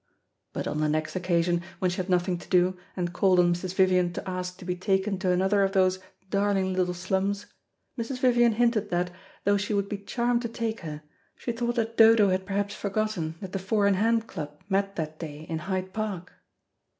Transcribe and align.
But 0.51 0.65
on 0.67 0.79
the 0.79 0.89
next 0.89 1.15
occasion 1.15 1.61
when 1.77 1.91
she 1.91 1.97
had 1.97 2.09
nothing 2.09 2.35
to 2.39 2.49
do, 2.49 2.75
and 2.97 3.13
called 3.13 3.37
on 3.39 3.53
Mrs. 3.53 3.75
Vivian 3.75 4.11
to 4.13 4.27
ask 4.27 4.57
to 4.57 4.65
be 4.65 4.75
taken 4.75 5.19
to 5.19 5.29
another 5.31 5.61
of 5.61 5.73
those 5.73 5.99
"darling 6.31 6.73
little 6.73 6.95
slums," 6.95 7.45
Mrs. 7.99 8.17
Vivian 8.17 8.53
hinted 8.53 8.89
that, 8.89 9.11
though 9.43 9.57
she 9.57 9.75
would 9.75 9.87
be 9.89 9.99
charmed 9.99 10.41
to 10.41 10.49
take 10.49 10.79
her, 10.79 11.03
she 11.35 11.51
thought 11.51 11.75
that 11.75 11.97
Dodo 11.97 12.29
had 12.29 12.47
perhaps 12.47 12.73
forgotten 12.73 13.35
that 13.41 13.51
the 13.51 13.59
Four 13.59 13.85
in 13.85 13.93
hand 13.93 14.25
Club 14.25 14.59
met 14.67 14.95
that 14.95 15.19
day 15.19 15.45
in 15.47 15.59
Hyde 15.59 15.93
Park. 15.93 16.33